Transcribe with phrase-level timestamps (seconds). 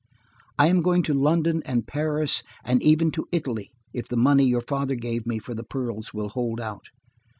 [0.57, 4.63] I am going to London and Paris, and even to Italy, if the money your
[4.67, 6.85] father gave me for the pearls will hold out.